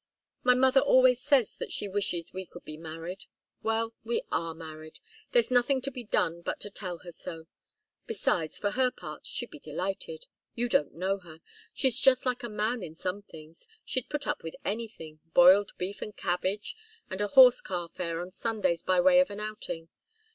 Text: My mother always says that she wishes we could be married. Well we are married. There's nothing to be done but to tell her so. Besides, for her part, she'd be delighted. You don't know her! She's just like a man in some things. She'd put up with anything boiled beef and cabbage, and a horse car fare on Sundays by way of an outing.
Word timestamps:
My 0.43 0.55
mother 0.55 0.79
always 0.79 1.21
says 1.21 1.55
that 1.57 1.71
she 1.71 1.87
wishes 1.87 2.33
we 2.33 2.47
could 2.47 2.65
be 2.65 2.75
married. 2.75 3.25
Well 3.61 3.93
we 4.03 4.23
are 4.31 4.55
married. 4.55 4.99
There's 5.31 5.51
nothing 5.51 5.79
to 5.83 5.91
be 5.91 6.03
done 6.03 6.41
but 6.41 6.59
to 6.61 6.71
tell 6.71 6.97
her 7.05 7.11
so. 7.11 7.45
Besides, 8.07 8.57
for 8.57 8.71
her 8.71 8.89
part, 8.89 9.27
she'd 9.27 9.51
be 9.51 9.59
delighted. 9.59 10.25
You 10.55 10.69
don't 10.69 10.95
know 10.95 11.19
her! 11.19 11.39
She's 11.71 11.99
just 11.99 12.25
like 12.25 12.41
a 12.41 12.49
man 12.49 12.81
in 12.81 12.95
some 12.95 13.21
things. 13.21 13.67
She'd 13.85 14.09
put 14.09 14.25
up 14.25 14.41
with 14.41 14.55
anything 14.65 15.19
boiled 15.35 15.69
beef 15.77 16.01
and 16.01 16.17
cabbage, 16.17 16.75
and 17.07 17.21
a 17.21 17.27
horse 17.27 17.61
car 17.61 17.87
fare 17.87 18.21
on 18.21 18.31
Sundays 18.31 18.81
by 18.81 18.99
way 18.99 19.19
of 19.19 19.29
an 19.29 19.39
outing. 19.39 19.89